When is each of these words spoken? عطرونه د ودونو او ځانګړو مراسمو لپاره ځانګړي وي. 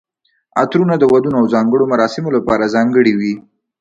عطرونه 0.61 0.95
د 0.99 1.03
ودونو 1.13 1.37
او 1.41 1.45
ځانګړو 1.53 1.89
مراسمو 1.93 2.35
لپاره 2.37 2.71
ځانګړي 2.75 3.13
وي. 3.19 3.33